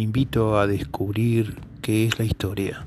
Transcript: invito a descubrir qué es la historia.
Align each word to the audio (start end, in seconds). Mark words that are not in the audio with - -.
invito 0.00 0.58
a 0.58 0.66
descubrir 0.66 1.56
qué 1.82 2.06
es 2.06 2.18
la 2.18 2.24
historia. 2.24 2.86